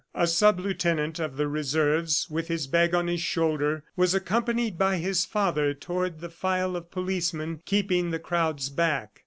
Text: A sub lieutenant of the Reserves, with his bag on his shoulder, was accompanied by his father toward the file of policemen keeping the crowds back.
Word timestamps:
A 0.15 0.25
sub 0.25 0.59
lieutenant 0.59 1.19
of 1.19 1.37
the 1.37 1.47
Reserves, 1.47 2.25
with 2.27 2.47
his 2.47 2.65
bag 2.65 2.95
on 2.95 3.05
his 3.05 3.21
shoulder, 3.21 3.83
was 3.95 4.15
accompanied 4.15 4.75
by 4.75 4.97
his 4.97 5.25
father 5.25 5.75
toward 5.75 6.21
the 6.21 6.29
file 6.29 6.75
of 6.75 6.89
policemen 6.89 7.61
keeping 7.65 8.09
the 8.09 8.17
crowds 8.17 8.71
back. 8.71 9.19